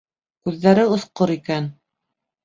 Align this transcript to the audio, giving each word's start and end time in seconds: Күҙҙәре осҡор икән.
Күҙҙәре 0.47 0.85
осҡор 0.95 1.33
икән. 1.33 1.67